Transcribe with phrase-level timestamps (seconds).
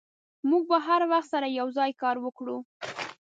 [0.49, 2.57] موږ به هر وخت سره یوځای کار وکړو.